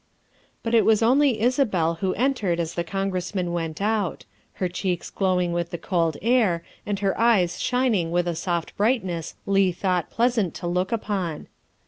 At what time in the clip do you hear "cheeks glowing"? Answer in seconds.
4.67-5.53